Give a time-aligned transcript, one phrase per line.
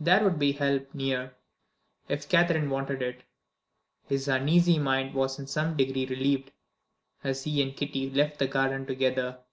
[0.00, 1.36] There would be help near,
[2.08, 3.22] if Catherine wanted it.
[4.08, 6.50] His uneasy mind was in some degree relieved,
[7.22, 9.44] as he and Kitty left the garden together.